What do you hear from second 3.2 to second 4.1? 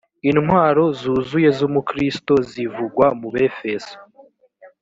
befeso